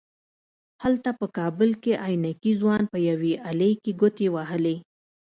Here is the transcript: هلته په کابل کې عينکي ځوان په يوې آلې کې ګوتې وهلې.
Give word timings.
هلته 0.83 1.09
په 1.19 1.25
کابل 1.37 1.69
کې 1.83 1.93
عينکي 2.05 2.51
ځوان 2.61 2.81
په 2.91 2.97
يوې 3.09 3.33
آلې 3.49 3.71
کې 3.83 3.91
ګوتې 3.99 4.27
وهلې. 4.35 4.75